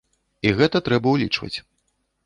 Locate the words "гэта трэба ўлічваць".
0.61-1.55